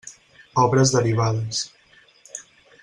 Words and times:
Obres 0.61 0.93
derivades. 0.95 1.61